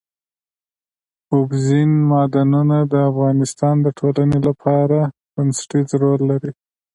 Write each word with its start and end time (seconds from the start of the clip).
اوبزین 1.33 1.91
معدنونه 2.09 2.77
د 2.91 2.93
افغانستان 3.11 3.75
د 3.81 3.87
ټولنې 3.99 4.39
لپاره 4.47 4.99
بنسټيز 5.33 5.89
رول 6.01 6.21
لري. 6.31 6.51